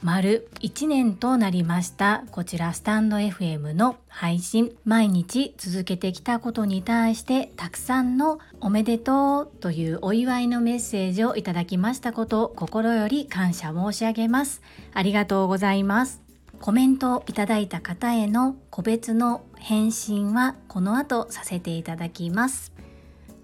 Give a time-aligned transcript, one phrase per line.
[0.00, 14.62] 丸1年となりましたこちらスタンド FM の配信毎日続けてきたことに対してたくさんのおめでとうというお祝いのメッセージをいただきましたことを心より感謝申し上げます。
[14.94, 16.22] ありがとうございます。
[16.60, 22.72] コメントをいただいた方への個別の返信はこの後させていただきます。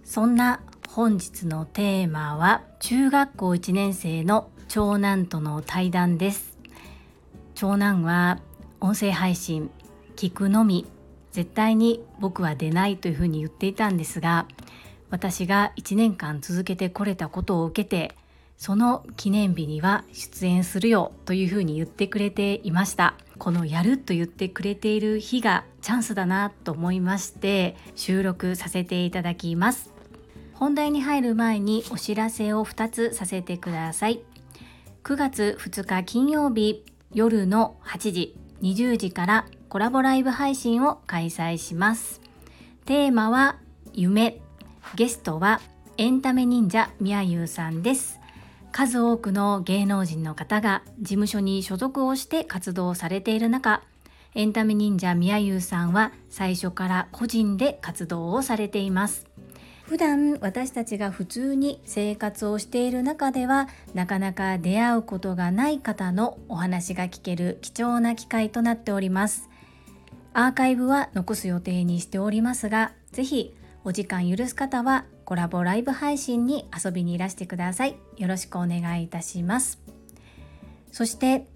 [0.04, 6.58] そんな本日のテーマは中学校1年生の長男との対談です。
[7.54, 8.40] 長男は
[8.80, 9.70] 音声配信
[10.16, 10.86] 聞くのみ。
[11.34, 14.46] 絶対に僕は出ないというふうに言っていたんですが
[15.10, 18.14] 私が1年間続けてこれたことを受けて
[18.56, 23.16] その記念日には出演するよというふうに言ってくれていました。
[23.38, 29.92] このやると言ってくれている日がチャンスだなと思いまして収録させていただきます。
[30.52, 34.20] 本題に入る前にお知らせを2つさせてください。
[35.04, 42.22] 9月2日金曜日夜の8時20時からコラボライブ配信を開催します。
[42.86, 43.58] テーマは
[43.92, 44.40] 夢。
[44.94, 45.60] ゲストは
[45.98, 48.18] エンタメ忍者みやゆうさんです。
[48.72, 53.82] 数多くの芸能人の方が事務所に所属をして活動されている中
[54.34, 59.26] エンタメ忍者みやゆうさんは最初から個人で活動をされています。
[59.86, 69.50] 普段私たちが普通に生活をしている中ではなかなか出会うことがない方のお話が聞ける貴重な機会となっております。
[70.32, 77.96] アーカイブは残す予定にしておりますがぜひお時間許す方はコラボライブ配信に遊びにいらしてください。
[78.16, 79.78] よろしくお願いいたします。
[80.90, 81.46] そして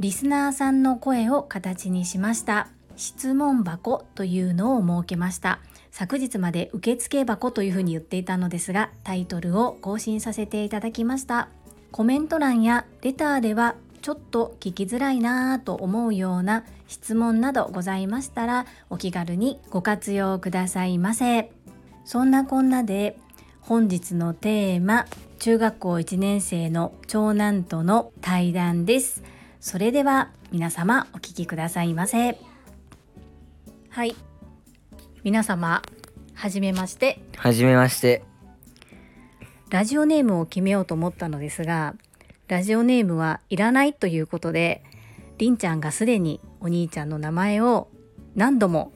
[0.00, 2.68] リスナーさんの声を形にしました。
[2.96, 5.60] 質問箱というのを設けました。
[5.92, 11.48] 昨日まで受付箱というふうに言っていたのですがタイトルを更新させていただきました。
[11.92, 21.52] コメント欄やレターではちょっと聞きづらいなぁと思うような質問などございましたらお気軽にご活用くださいませ。
[22.04, 23.18] そんなこんなで
[23.60, 25.06] 本日のテーマ
[25.38, 29.22] 中学校1年生の長男との対談です。
[29.60, 32.38] それでは皆様お聞きくださいませ。
[33.90, 34.16] はい。
[35.24, 35.82] 皆様
[36.34, 37.20] はじめまして。
[37.36, 38.24] はじめまして。
[39.70, 41.94] ラジオネームを決めようと思ったのですが
[42.48, 44.82] ラジオネームはいらないということで
[45.38, 47.88] りんちゃんがすでにお兄ちゃんの名前を
[48.34, 48.92] 何度も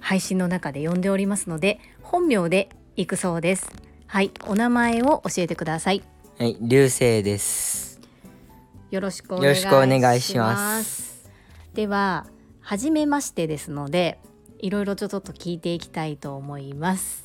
[0.00, 3.70] 配信の中で呼んでおりますので本名で行くそうです。
[4.06, 6.02] はいお名前を教えてください。
[6.38, 8.00] はい流星です。
[8.90, 11.30] よろしくおよろしくお願いします。
[11.72, 12.26] では
[12.60, 14.18] 初めましてですので
[14.58, 17.24] いろいろちょっと聞いていきたいと思います。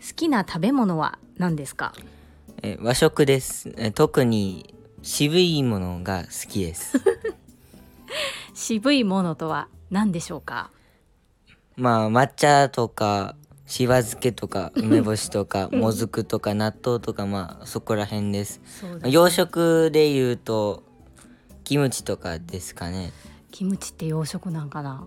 [0.00, 1.92] 好きな食べ物は何ですか？
[2.62, 3.72] え和食です。
[3.76, 7.00] え特に渋いものが好きです。
[8.54, 10.70] 渋いものとは何でしょうか？
[11.76, 18.60] まあ抹茶とかしば漬けとか梅干しとか もずくとか納豆とかまあそこら辺です、
[19.02, 19.10] ね。
[19.10, 20.82] 洋食で言うと
[21.64, 23.12] キムチとかですかね。
[23.50, 25.06] キムチって洋食なんかな？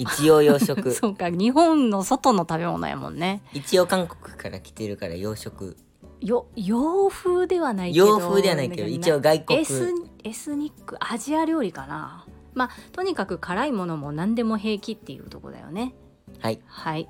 [0.00, 0.92] 一応洋食。
[0.94, 3.42] そうか日本の外の食べ物やもんね。
[3.52, 5.76] 一応韓国から来てるから洋食。
[6.20, 9.58] よ洋風ではないけど洋風ではないけど一応外国。
[9.60, 9.92] エス
[10.24, 12.24] エスニックアジア料理かな。
[12.54, 15.94] まあとにかく辛いものも何でも平気っていうとこだよね。
[16.40, 16.60] はい。
[16.66, 17.08] はい。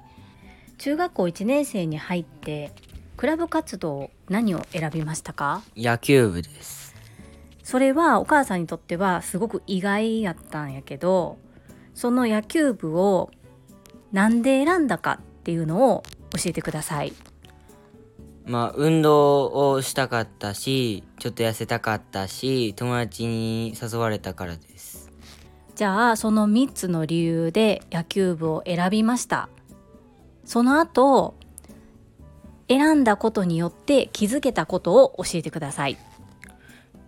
[0.78, 2.72] 中学校1年生に入って
[3.17, 5.62] クラブ活動何を選びましたか？
[5.77, 6.95] 野球部です。
[7.62, 11.39] それはお母さんにとってはすごく意外やったんやけど
[12.00, 13.30] その野球部を
[14.10, 16.02] なんで選んだかっていうのを
[16.32, 17.12] 教えてください。
[18.47, 25.10] まあ運動をしたかったしちょっと痩せたかったし友達に誘われたからです。
[25.74, 29.50] じゃあその3つの理由で野球部を選びました。
[30.47, 31.34] その後
[32.70, 35.98] 選んだことによって気づけたことを教えてください。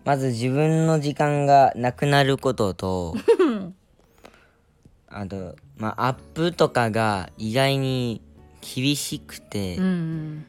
[0.05, 3.17] まず自分の時間がなくなることと
[5.13, 8.23] あとまあアップとかが意外に
[8.61, 10.45] 厳しくて、うん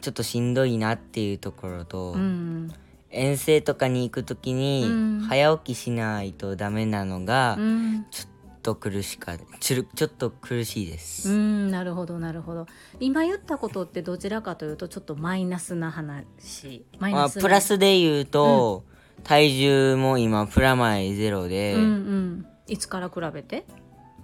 [0.00, 2.72] ちょっとしんどいなっていうところと、うん
[3.10, 8.06] 遠征とかに行く時にうん早起きしないとダメなのがうん。
[8.10, 12.66] ちょっと苦しかちょちょっと苦しいでうす、んなるほどなるほど。
[13.00, 16.84] 今言ったことってどちらかというとちょっとマイナスな話。
[16.98, 17.42] マイまあ、ナスな。
[17.42, 18.84] プラスで言うと、
[19.24, 22.46] 体重も今プラマイゼロで、うんうん。
[22.66, 23.64] いつから比べて？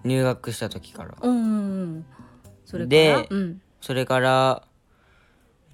[0.05, 1.15] 入学した時から。
[1.21, 2.07] うんうんうん。
[2.65, 3.23] それから？
[3.23, 3.61] でうん。
[3.81, 4.63] それから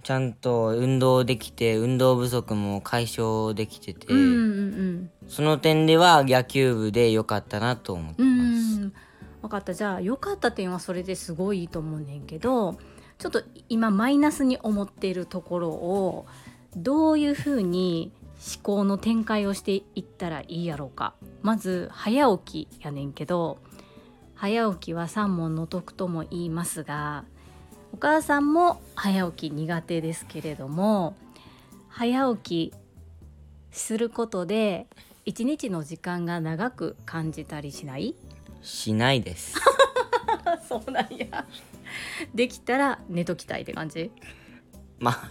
[0.03, 8.93] ちゃんと運動できて運動不足も解消できてて、うんうんうんその点では野球部で良かったなと思ってうます、ん
[9.43, 9.75] 分かった。
[9.75, 12.79] じゃあ良かった点はそれですごいいいと思うねんけど
[13.19, 16.27] ちょっと今マイナスに思っているところを
[16.77, 18.11] どういうふうに
[18.55, 21.15] 思考の展開をしていったらいいやろうか。
[21.43, 23.59] まず早起きやねんけど
[24.41, 27.25] 早起きは三問の得とも言いますが
[27.93, 31.15] お母さんも早起き苦手ですけれども
[31.89, 32.75] 早起き
[33.71, 34.87] することで
[35.27, 38.15] 一日の時間が長く感じたりしない？
[38.63, 39.61] しないです。
[40.67, 41.45] そうなんや。
[42.35, 44.11] できたら寝ときたいって感じ？
[44.99, 45.29] まあ。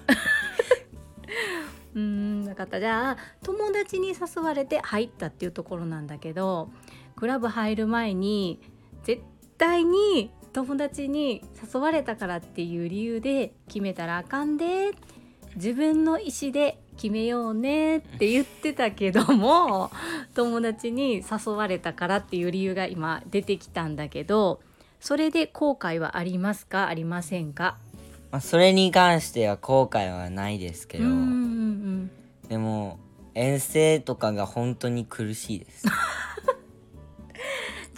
[1.95, 2.79] うーん分かった。
[2.79, 6.69] じゃあ友達に誘われて入ったっていうところなんだけど
[7.15, 8.59] クラブ入る前に
[9.03, 9.21] 絶
[9.57, 11.43] 対に友達に
[11.73, 14.91] 誘われたからっていう理由で決めたらあかんで
[15.55, 19.89] 自分の意思で決めようねって言ってたけども
[20.35, 24.59] 友達に誘われたからっていう理由が今出てきたんだけど
[24.99, 26.87] それで後悔はありますか？
[26.87, 27.77] ありませんか？
[28.31, 32.11] まあそれに関しては後悔はないですけど、うんうんうん
[32.49, 32.99] でも
[33.35, 35.85] 遠征とかが本当に苦しいです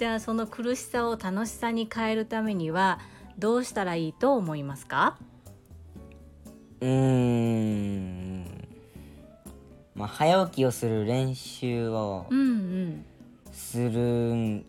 [0.01, 2.97] じゃあその苦しさを楽しさに変えるためには
[3.37, 5.15] どうしたらいいと思いますか？
[6.79, 8.67] うーん。
[9.93, 13.05] まあ早起きをする練習をうんうん
[13.51, 14.65] する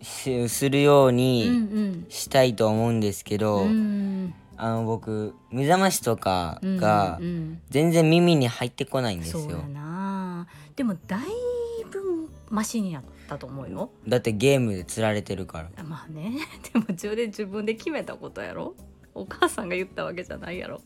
[0.51, 7.59] するよううんうにんしたいと思うんですけど、うんあの僕目覚ましとかうんがうん。
[7.71, 9.41] 全然耳に入ってこないんですよ。
[9.41, 10.47] そうやな。
[10.77, 11.21] でもだい
[11.91, 13.91] ぶマシになったと思うよ。
[14.07, 15.85] だってゲームで釣られてるから。
[15.85, 16.33] まあね。
[16.73, 18.75] でも自分で自分で決めたことやろ。
[19.15, 20.81] お母さんが言ったわけじゃないやろ。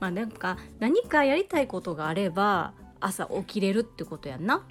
[0.00, 4.64] まあなんか何かやりたいことがあれば朝起きれるってことやんな。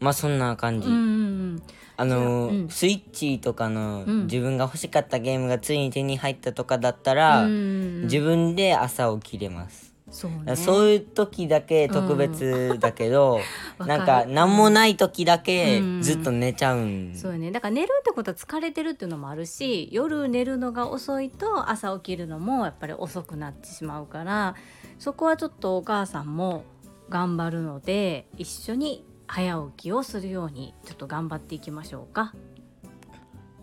[0.00, 1.62] まあそんな感じ、うんうん
[1.98, 2.68] あの、うん。
[2.68, 4.22] スイッチとかのうん。
[4.24, 8.02] 自分が欲しかったゲームがついに手に入ったとかだったうら、んうん。
[8.02, 10.54] 自分で朝起きれます、そうね。
[10.54, 13.40] そういう時だけ特別だけど、
[13.78, 16.02] わなんか何もない時だけうん。
[16.02, 17.50] ずっと寝ちゃうん、そうよね。
[17.50, 24.54] だから寝るってことは疲れてるっていうのもあるし夜寝るのが遅いと朝起きるのもやっぱり遅くなってしまうから
[24.98, 26.64] そこはちょっとお母さんも
[27.08, 32.32] 頑張るので一緒に早起きをするようにちょっと頑張っていきましょうか。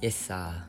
[0.01, 0.67] イエスさ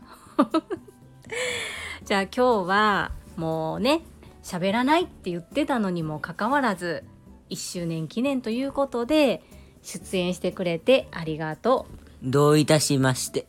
[2.04, 4.02] じゃあ今日はもうね
[4.44, 7.02] 喋らないって言ってたのにもかかわらず
[7.50, 9.42] 1周年記念ということで
[9.82, 11.86] 出演してくれてありがと
[12.22, 13.40] どういたしまして。
[13.40, 13.46] う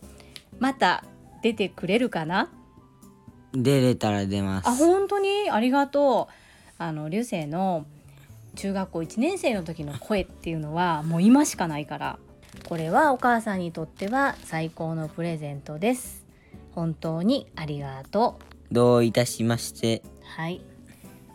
[0.59, 1.03] また
[1.43, 2.49] 出てくれるかな？
[3.53, 4.67] 出れたら出ます。
[4.67, 5.49] あ本当に？
[5.51, 6.33] ありがとう。
[6.77, 7.85] あの流星の
[8.55, 12.19] 中学校1年生の時の声っていうのはもう今しかないから。
[12.67, 16.25] これはお母さんにとっては最高のプレゼントです。
[16.73, 18.39] 本当にありがと
[18.71, 20.01] どういたしまして。
[20.05, 20.61] うはい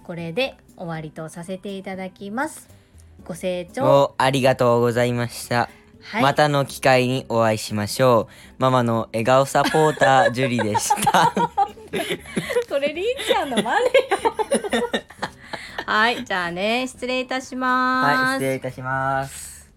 [0.04, 2.68] これで終わりとさせていただきます。
[3.24, 3.84] ご清聴。
[3.84, 5.68] おありがとうございました、
[6.02, 6.22] はい。
[6.22, 8.54] またの機会にお会いしましょう。
[8.58, 11.32] ママの笑顔サポータージュリでした。
[12.68, 13.70] それりんちゃんの真似よ。
[15.86, 18.16] はいじゃあね失礼いたします。
[18.16, 19.70] はい失礼いたします。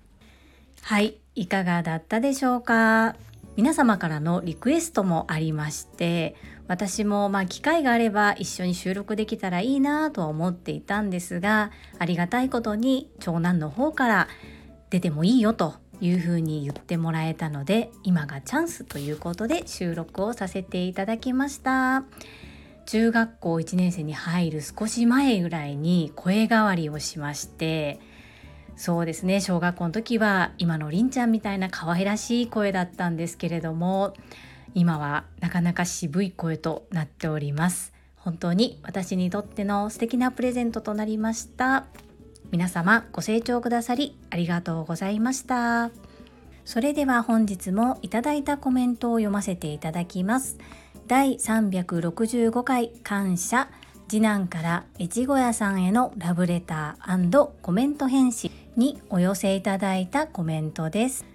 [0.83, 3.15] はい、いかがだったでしょうか。
[3.55, 6.35] 皆様からのリクエストもありまして
[6.67, 14.27] 私もまあ機会があれば一緒に収録できたらいいなとは思っていたんですがありがたいことに長男の方から
[14.89, 22.03] 出てもいいよというふうに言ってもらえたので今がチャンスということで収録をさせていただきました。
[22.85, 27.99] 中学校1年生に入る少し前ぐらいに声変わりをしまして
[28.75, 34.13] そうですね小学校の時は今のりんちゃんみたいな可愛らしい声だったんですけれども
[34.75, 37.93] 今はなかなか渋い声となっております。
[38.15, 41.85] 本当に私にとっての素敵なプレゼントとなりました。
[42.51, 45.91] 皆様ご清聴くださりありがとうございました。
[46.65, 50.57] それでは本日もいただいたコメントを読ませていただきます。
[51.07, 53.67] 第365回感謝。
[54.07, 61.25] 次男から越後屋さんへのラブレターコメント返信にお寄せいただいたコメントです。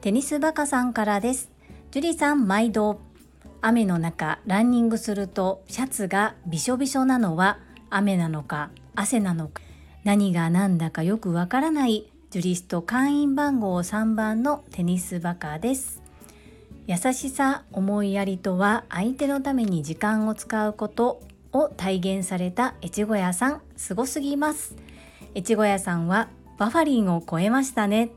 [0.00, 1.57] テニスバカさんからです。
[1.90, 3.00] 樹里さん毎度。
[3.62, 7.58] 雨の中ランニングするとシャツがびしょびしょなのは
[7.90, 9.62] 雨なのか汗なのか
[10.04, 12.12] 何が何だかよくわからない。
[12.30, 16.02] ジュリスト会員番号3番のテニスバカです。
[16.86, 23.62] 優しさ思いやりとは相手のために時間を使うことを体現された越後屋さん。
[23.76, 24.76] すごすぎます。
[25.34, 26.28] 越後屋さんは
[26.58, 28.10] バファリンを超えましたね。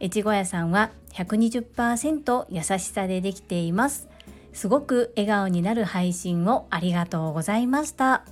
[0.00, 4.08] 越後屋さんは120%優しさでできています。
[4.52, 8.24] すごく笑顔になる配信をありがとうございました。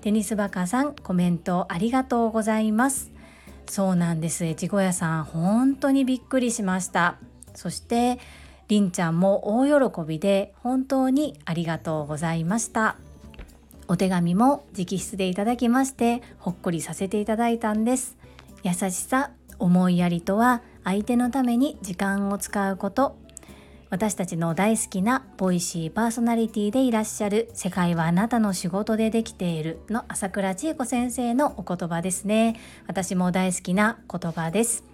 [0.00, 3.10] テニスバカさんコメントありがとうございます。
[3.66, 4.44] そうなんです。
[4.44, 7.16] 越後屋さん本当にびっくりしました。
[7.54, 8.18] そして
[8.68, 12.96] りんちゃんも大喜びで本当にありがとうございました。
[13.86, 18.16] お手紙も直筆でいただきましてほっこりさせていただいたんです。
[18.62, 23.16] 優しさ思いやりとは相手のために時間を使うこと。
[23.90, 29.80] 私たちの大好きなボイシーパーソナリティでいらっしゃる世界はあなたの仕事でできている。
[29.88, 32.56] の朝倉千恵子先生のお言葉ですね。
[32.86, 34.84] 私も大好きな言葉です。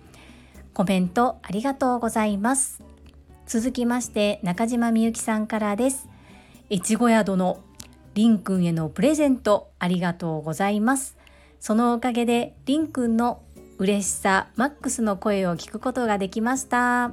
[0.74, 2.82] コメントありがとうございます。
[3.46, 6.08] 続きまして中島みゆきさんからです。
[6.70, 7.62] 越後屋殿
[8.14, 11.16] りんくんへのプレゼントありがとうございます。
[11.58, 13.42] そのおかげでりんくんの
[13.80, 17.12] 嬉しさマックスの声を聞くことができました。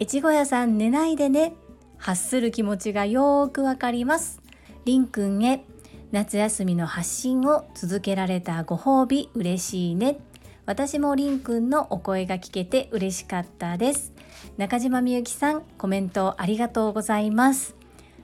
[0.00, 1.52] 越後屋さん寝ないでね。
[1.98, 4.40] 発する気持ちがよーくわかります。
[4.86, 5.66] りんくんへ
[6.10, 10.20] 夏休みの発信を続けられたご褒美嬉しいね。
[10.64, 14.14] 私もりんくんのお声が聞けて嬉しかったです。
[14.56, 17.76] 中島みゆきさんコメントありがとうございます。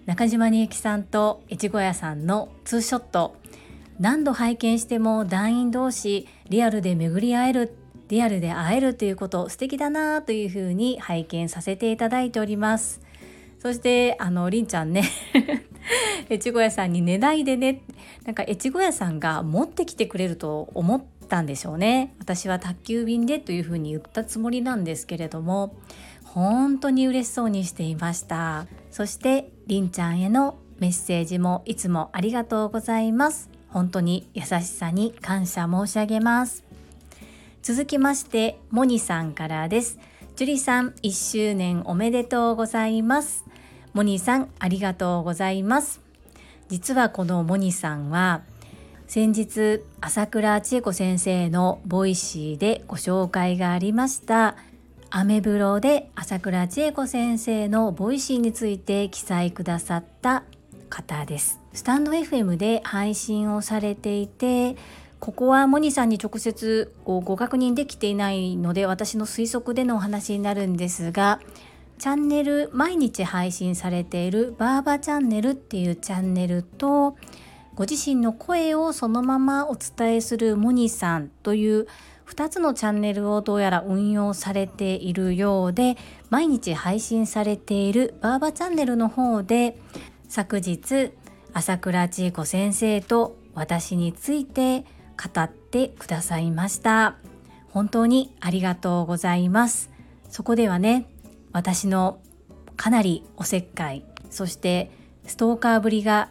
[0.07, 3.37] 中島みゆきさんと越後屋さんのツーショット。
[3.99, 7.77] 何度拝見しても団員同士リアルで巡り合える
[8.09, 13.01] リアルで会えるということ素敵だなというふうに拝見させていただいております。
[13.61, 15.05] そしてあのりんちゃんね
[16.31, 17.81] 越後屋さんに寝ないでね
[18.27, 22.15] なんか越後屋さんが持ってきてくれると思ったんでしょうね。
[22.19, 25.77] 私は宅急便でというふうに言ったつもりなんですけれども
[26.25, 28.67] 本当に嬉しそうにしていました。
[28.91, 33.54] そしてりんちゃんへのメッセージもいつもありがとうございます。
[33.75, 36.63] 本当に優しさに感謝申し上げます。
[37.61, 39.99] 続きましてモニさんからです。
[40.37, 43.45] ジュリさん1周年おめでとうございます。
[43.93, 46.01] モニさんありがとうございます。
[46.69, 48.43] 実はこのモニさんは
[49.09, 54.55] 先日朝倉千恵子先生の Voicy でご紹介がありました。
[55.11, 60.45] アメブロで朝倉千恵子先生の Voicy について記載くださった
[60.89, 61.64] 方です。
[61.75, 64.77] stand.fm で配信をされていて
[65.19, 71.41] ここはモニさんに直接ご確認できていないので私の推測でのお話になるんですが
[71.99, 77.17] チャンネル毎日配信されているバーバチャンネルっていうチャンネルと
[77.75, 81.89] ご自身の声をそのままお伝えするモニさんという
[82.29, 85.97] 2つのチャンネルをどうやら運用されているようで
[86.31, 89.77] 毎日配信されているバーバチャンネルの方で
[90.29, 91.13] 昨日
[91.55, 94.81] 朝倉千恵子先生と私について
[95.17, 97.15] 語ってくださいました。
[97.71, 99.91] 本当にありがとうございます。
[100.29, 101.07] そこではね
[101.53, 102.19] 私の
[102.77, 104.91] かなりおせっかいそして
[105.27, 106.29] ストーカーぶりが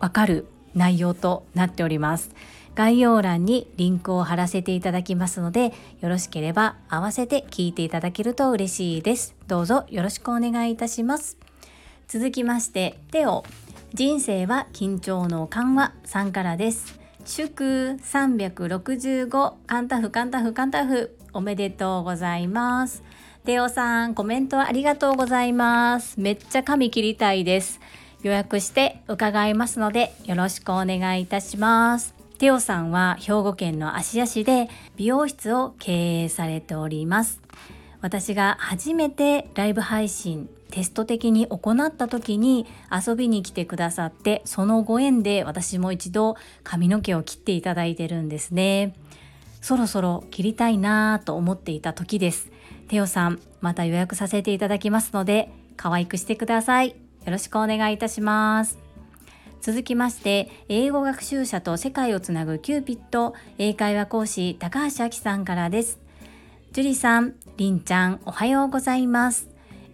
[0.00, 2.34] わかる内容となっております。
[2.74, 9.34] 概要欄にリンクを貼らせていただきますのでよろしければ合わせて聞いていただけると嬉しいです。
[9.46, 11.36] どうぞよろしくお願いいたします。
[12.06, 13.44] 続きまして手を
[13.94, 17.00] 人生は緊張の緩和さんからです。
[17.24, 21.16] 祝365カンタフカンタフカンタフ。
[21.32, 23.02] おめでとうございます。
[23.44, 26.20] テオさんコメントありがとうございます。
[26.20, 27.80] めっちゃ髪切りたいです。
[28.22, 32.14] 予約して伺いますのでよろしくお願いいたします。
[32.36, 37.40] テオさんは兵庫県の芦屋市で美容室を経営されております。
[38.02, 48.94] 私が初めてライブ配信テスト的に行った時に遊びに来てくださってそのご縁で私も一度髪の毛を切っていただいてるんですね。
[49.60, 52.50] そろそろ切りたいなぁと思っていた時です。
[52.88, 56.90] テオさんまた予約させていただきますので可愛くしてください。
[56.90, 56.94] よ
[57.26, 58.78] ろしくお願いいたします。
[59.60, 65.98] 続きまして英語学習者と世界をつなぐキューピット英会話講師高橋明さんからです。
[66.72, 69.47] 樹里さん、りんちゃんおはようございます。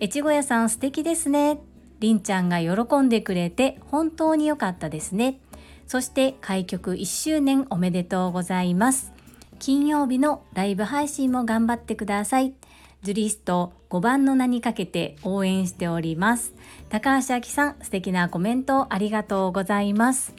[0.04, 1.61] 越後屋さん素敵ですね。
[1.99, 5.40] りんちゃんが喜んでくれて本当に良かったですね。
[5.87, 9.14] そして開局1周年おめでとうございます。
[9.58, 12.52] 金曜日のライブ配信も頑張ってください。
[13.00, 16.52] ジュリスト5番の名にかけて応援しております。
[16.90, 20.34] 高橋明さん、素敵なコメントありがとうございます。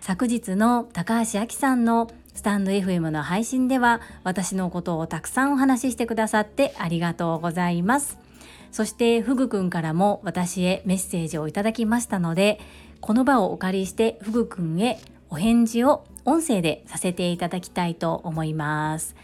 [0.00, 8.29] 昨日の高橋明さんのスタンド FM の配信では私のことをたくさんお話ししてくださってありがとうございます。
[8.70, 12.60] そしてフグくんからも私へメッセージをいただきましたので
[13.00, 19.14] この場をお借りしてフグくんへお返事を音声でさせていただきたいと思います。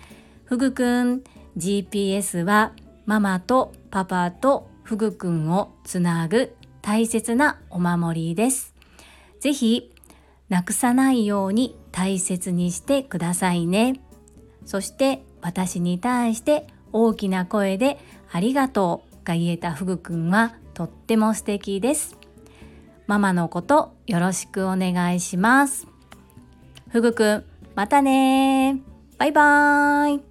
[0.44, 1.22] フグくん
[1.56, 2.72] GPS は
[3.04, 8.74] ママとパパとフグくんをつなぐ大切なお守りです。
[9.40, 9.92] ぜひ
[10.48, 14.00] なくさないように大切にしてくださいね。
[14.64, 17.98] そして私に対して大きな声で
[18.30, 22.16] ありがとうが言えたフグくんはとっても素敵です。
[23.06, 25.86] ママのことよろしくお願いします。
[26.88, 28.80] ふぐくん、またね
[29.18, 30.22] バイバーイ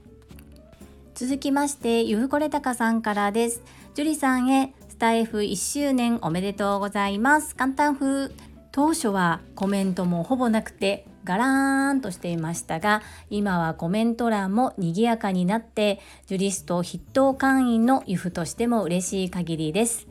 [1.13, 3.61] 続きまして、ゆふこれたかさんからです。
[3.93, 7.55] 樹里さんへスタイフ1周年おめでとうございます。
[7.55, 8.31] 簡単風。
[8.71, 20.06] 当初はコメントもほぼなくてガラーンとしていましたが今はコメント欄も賑やかになってジュリスト筆頭会員のユフとしても嬉しい限りです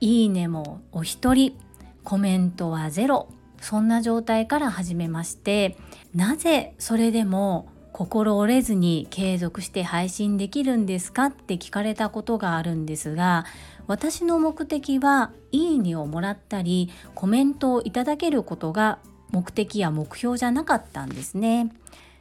[0.00, 1.56] いいねもお一人。
[2.02, 3.28] コメントはゼロ。
[3.64, 5.78] そんな状態から始めまして
[6.14, 13.46] なぜそれでも心折れずに継続して配信できるんですかって聞かれたことがあるんですが
[13.86, 18.98] 私の目的はいいねをもらったりコメントをいただけることが
[19.30, 21.72] 目的や目標じゃなかったんですね。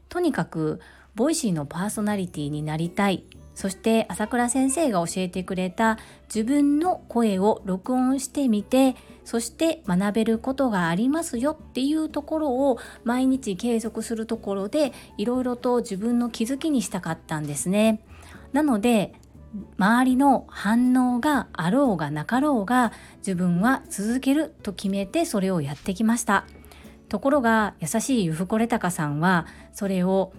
[0.09, 0.79] とにかく
[1.15, 3.23] Voicy のパーソナリティになりたい
[3.55, 8.95] そして朝倉先生が教えてくれた自分の声を録音してみて
[9.25, 18.01] そして学べることがありますよっていうところを毎日継続するところでいろいろと自分の気づきにしたかったんですね。
[18.51, 19.13] なので
[19.77, 26.45] 周りの反応があろうがなかろうが自分は続けると決めてそれをやってきました。
[27.09, 30.33] ところが優しいゆふこれたかさんはそれを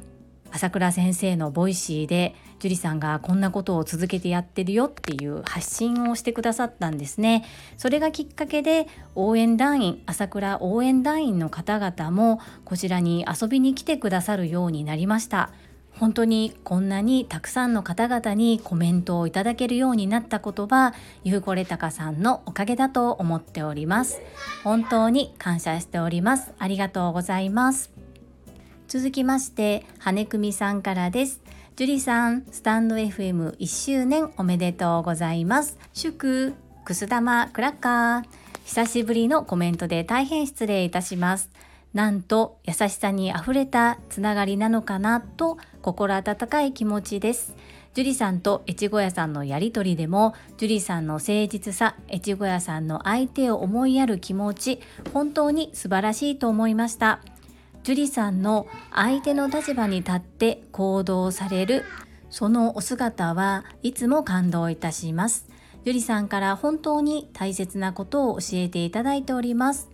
[0.50, 7.44] 朝倉先生の Voicy で樹里さんがこんなことを続けてやってるよっていう発信をしてくださったんですね
[7.76, 15.50] それがきっかけで応援団員朝倉応援団員の方々もこちらに遊びに来てくださるようになりました
[15.98, 24.20] 本当にこんなにたくさんの方々にコメントをいただけるようになったことはゆうこれたかさんのおかげだと思っております
[24.64, 27.94] 本当に感謝しておりますありがとうございます
[28.86, 31.40] 続きまして、羽組さんからです。
[31.74, 35.78] 樹里さん、スタンド FM1 周年おめでとうございます。
[35.92, 36.54] 祝、
[36.84, 38.24] くす玉クラッカー。
[38.64, 41.50] 久しぶりのコメントで大変失礼いたします。
[41.92, 47.54] なんと優しさにあふれたつながりなのかなと心温かい気持ちです。
[47.92, 54.80] 樹里さんと越後屋さんのやりとりでも樹里さんの誠実さ越後屋さんの相手を思いやる気持ち
[55.12, 57.20] 本当に素晴らしいと思いました
[57.84, 61.84] 樹里さんの相手の立場に立って行動される
[62.30, 65.46] そのお姿はいつも感動いたします。
[65.84, 69.88] 樹里さんから本当に大切なことを教えていただいております。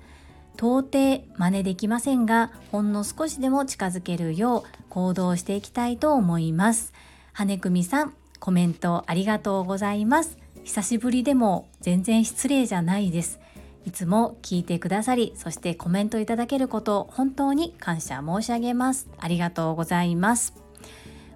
[0.61, 6.93] 到底真似できませんが、ほんの少しでも近づけるよう行動していきたいと思います。
[7.33, 10.37] 羽組さん、コメントありがとうございます。
[10.63, 13.41] 久しぶりでも全然失礼じゃないです。
[13.87, 20.55] いつも聞いてくださりそしてコメントいただけること本当に感謝申し上げますありがとうございます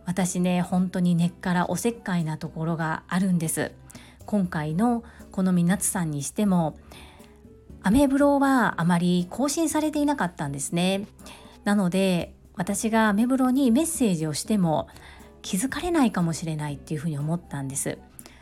[0.04, 3.72] 私ね本当に根っからおせっかいなところがあるんです
[4.26, 6.76] 今回のこのみなつさんにしても
[7.84, 11.06] アメブロはあまり更新されていなかったんですね。
[11.64, 14.88] なので私がアメブロにメッセージをしても
[15.42, 17.98] 気づかれないかもしれないっていうふうに思ったんです。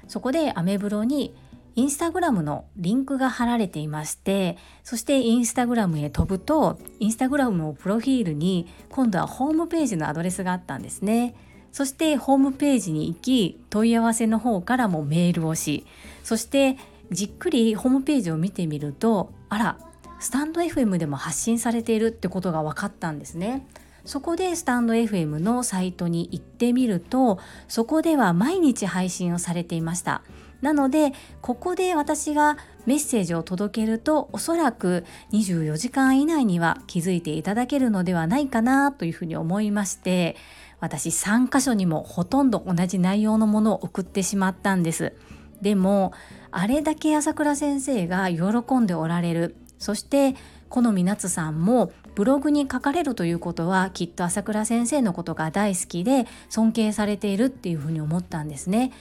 [0.06, 1.34] そこでアメブロに
[1.74, 11.34] インスタグラムのリンクが貼られていましてそしてインスタグラムへ飛ぶとインスタグラムのプロフィールに今度はホームページのアドレスがあったんですね。
[11.72, 15.86] そしてホームページに行き問い合わせの方からもメールをし
[16.22, 16.76] そして
[17.10, 19.78] じっくりホームページを見てみるとあら
[20.18, 23.66] スタンド FM でも発信されているってことが分かったんですね。
[24.04, 27.38] そこでスタンド FM のサイトに行ってみると
[27.68, 30.22] そこでは毎日配信をされていました。
[30.60, 40.36] なのでここで私がメッセージを届けるとおそらく24時間以内には気づいていただけるのではないかなというふうに思いまして
[40.80, 45.14] 私3箇所にもほとんど同じ内容のものを送ってしまったんです。
[45.60, 46.12] でも
[46.52, 50.36] あれだけ朝倉先生が喜んでおられるそして
[50.68, 58.92] 好み夏さんもブログに書かれるということはきっと朝倉先生のことが大好きで尊敬されているっていうふうに思ったんですね。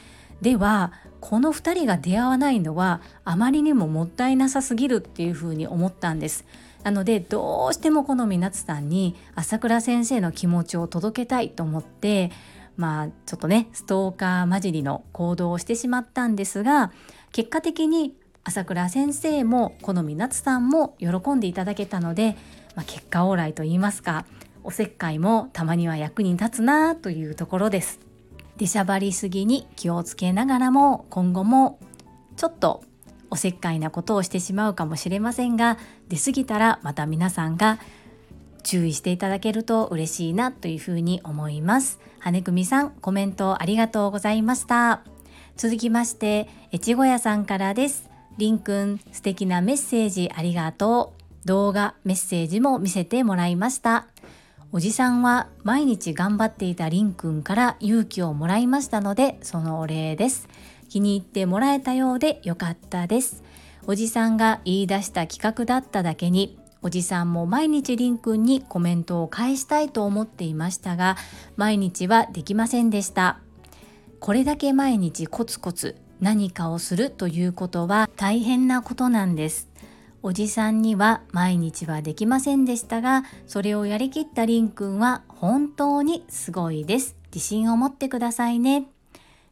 [0.41, 6.45] ではこの2人が出会わないのはあまりにももったいなさすぎるっていうふうに思ったんです。
[6.83, 12.31] なのでどうしてもこのみなつさんに朝倉先生の気持ちを届けたいと思って
[12.75, 16.91] まあちょっとねストーカー混じりの行動をしてしまったんですが
[17.31, 22.35] 結果的に朝倉先生もこのみなつさんも喜んでいただけたので
[22.75, 24.25] まあ、結果オーライと言いますか
[24.63, 27.99] おせっかいもたまには役に立つなというところです。
[28.57, 31.79] 出しゃばりすぎに気をつけながらも今後も
[32.37, 32.83] ちょっと
[33.31, 37.79] おせっかいなことをしてしまうかもしれませんが出過ぎたらまた皆さんが
[38.61, 41.99] 注意していただけると嬉しいなというふうに思います。
[42.19, 45.10] 羽組さんコメントありがとうございました。
[45.57, 54.05] 続きまして越後屋さんからですりんくん素敵なメッセージありがとう動画、メッセージも見せてもらいました。
[54.71, 60.47] おじさんは毎日頑張っていたりんくんから勇気をもらいましたので、そのお礼です。
[60.87, 63.43] 気に入ってもらえたようでよかったです。
[63.87, 71.17] おじさんが言い出した企画だっただけに、おじさんも毎日りんくんにコメントを返したいと思っていましたが、
[71.57, 73.39] 毎日はできませんでした。
[74.21, 79.67] これだけ毎日コツコツ何かをするということは大変なことなんです。
[80.21, 87.15] おじさんには毎日はできませんでしたがそれをやりきったりんくんは本当にすごいです。
[87.33, 88.85] 自信を持ってくださいね。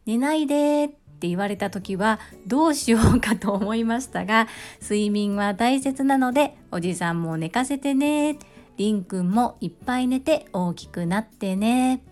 [0.06, 4.48] 寝ないでって言われた時はどうしようかと思いましたが
[4.84, 8.38] 睡眠は大切なのでおじさんも寝かせてね
[8.78, 12.04] りんくんもいっぱい寝て大きくなってね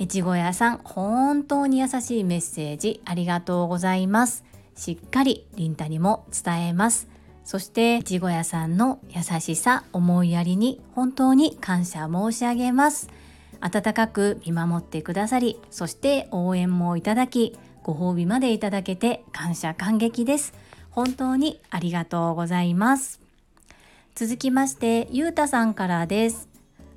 [0.00, 4.44] 越後屋さん本当に優しいメッセージありがとうございます。
[4.74, 7.06] しっかりりんたにも伝えます。
[7.44, 13.10] そしていちご屋さんの優しさ思いやりに本当に感謝申し上げます。
[13.60, 20.54] 温かく見守ってくださりそして応援もいただきご褒美までいただけて感謝感激です。
[20.90, 23.20] 本当にありがとうございます。
[24.14, 26.49] 続きましてゆうたさんからです。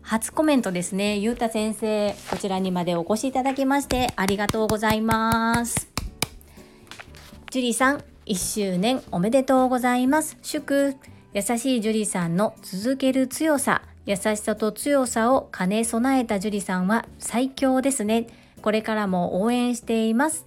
[0.04, 5.90] 初コメントですねゆうた先生こちらにまでお越しいただきましてありがとうございます
[7.50, 10.38] ジュリさん1周年おめでとうございます。
[10.42, 10.96] 祝
[11.34, 18.28] 優しい樹里さんの続ける強さ、優しさと強さを兼ね備えた樹里さんは最強ですね。
[18.62, 20.46] これからも応援しています。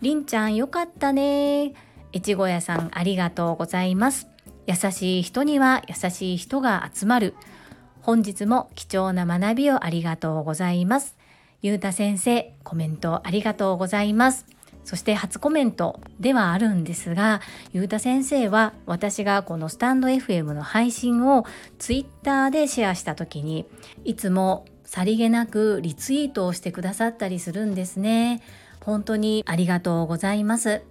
[0.00, 1.74] りんちゃんよかったね。
[2.14, 4.28] 越後屋さんありがとうございます。
[4.66, 7.34] 優しい人には優しい人が集まる。
[8.02, 11.16] 本日も貴重な学びをありがとうございます。
[11.62, 14.44] ゆうた先生、コメントありがとうございます。
[14.84, 17.40] そして初コメントではあるんですが、
[17.72, 21.46] ゆうた先生は私がこのスタンド FM の配信を
[21.78, 23.66] ツイッターでシェアした時に、
[24.04, 28.42] いつもさりげなくリツイートをしてくださったりするんですね。
[28.80, 30.82] 本当にありがとうございます。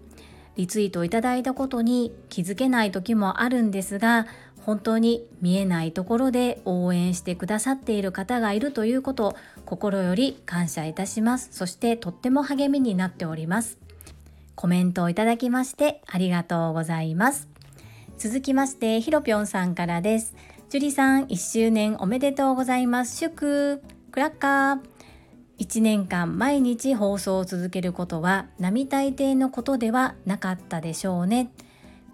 [0.56, 4.28] リツイートをいただいたことに気づけない時もあるんですが、
[4.66, 11.50] 本当に見えないところで応援してくださっている方がいるということを心より感謝いたします。
[11.52, 13.78] そしてとっても励みになっております。
[14.56, 17.48] コメントをいただきましてありがとうございます。
[18.18, 20.36] 続きましてひろぴょんさんからです。
[20.70, 23.18] 樹里さん1周年おめでとうございます。
[23.18, 24.80] 祝クラッカー。
[25.58, 31.52] 1年間毎日放送を続けることは並大抵のことではなかったでしょうね。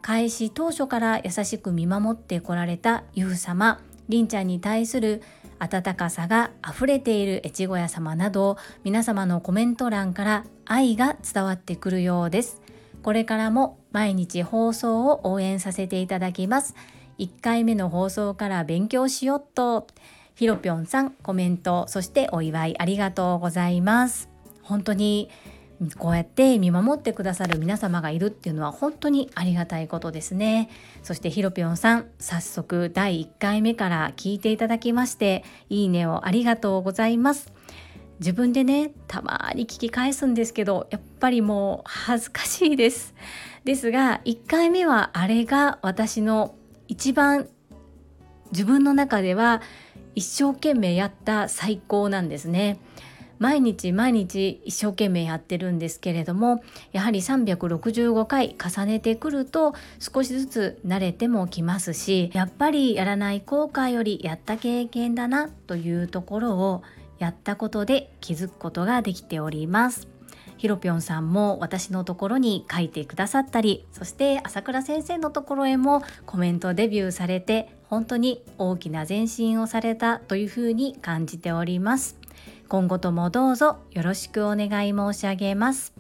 [0.01, 5.21] 開始当初から優しく見守ってこられたゆう様りんちゃんに対する
[5.59, 12.61] 温かさが溢れている越後屋様など皆様のコメント欄から愛が伝わってくるようです。
[13.01, 16.75] これからも毎日放送を応援させていただきます。
[17.19, 19.87] 1回目の放送から勉強しよっと。
[20.35, 24.29] ひろぴょんさんコメントそしてお祝いありがとうございます。
[24.61, 25.29] 本当に
[25.97, 30.69] こうやって見守ってくださる皆様がいるっていうのは本当にありがたいことですね。
[31.03, 37.53] そしてひろぴょんさん早速第1回目から聞いていただきましていいねをありがとうございます。
[38.19, 43.13] 自分でねたまに聞き返すんですけどやっぱりもう恥ずかしいです。
[43.63, 46.55] ですが1回目はあれが私の
[46.87, 47.47] 一番
[48.51, 49.61] 自分の中では
[50.15, 52.79] 一生懸命やった最高なんですね。
[53.39, 66.83] 毎日毎日一生懸命やってるんですけれどもやはり365回重ねてくると少しずつ慣れてもきますしやっぱりやらない後悔よりやった経験だなというところを
[67.19, 70.07] やったことで気づくことができております。
[70.57, 82.16] ひろぴょんさんも私のところに書いてくださったりそして朝倉先生のところへもコメントデビューされて本当に大きな前進をされたというふうに感じております。
[82.67, 85.93] 今後ともどうぞよろしくお願い申し上げます。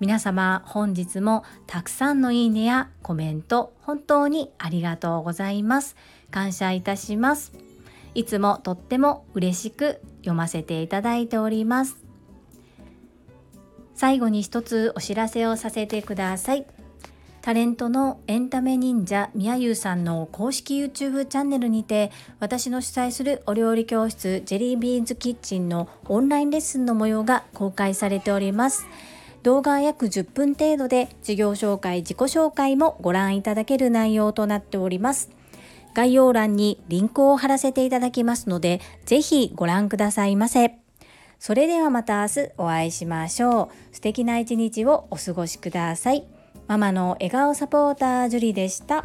[0.00, 5.96] 皆様本日もたくさんのいいねやコメント本当にありがとうございます。
[6.30, 7.52] 感謝いたします。
[8.14, 12.04] いつもとっても嬉しく読ませていただいております。
[13.94, 16.66] 最後に一つお知らせをさせてください。
[17.42, 28.86] タレントのエンタメ忍者みやゆうさんの公式 YouTube チャンネルにて私の主催するお料理教室ジェリービーンズキッチンのオンラインレッスンの模様が公開されております。
[29.42, 35.28] 動画約10分程度で授業紹介自己紹介もご覧いただける内容となっております。
[35.94, 40.78] 概要欄にリンクを貼らせていただきますのでぜひご覧くださいませ。
[41.40, 43.94] それではまた明日お会いしましょう。
[43.96, 46.41] 素敵な一日をお過ごしください。
[46.68, 49.04] ママの笑顔サポータージュリでした。